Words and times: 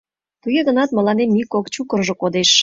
Туге 0.41 0.61
гынат 0.67 0.89
мыланемат 0.97 1.35
ик-кок 1.41 1.65
чукыржо 1.73 2.13
кодеш. 2.21 2.51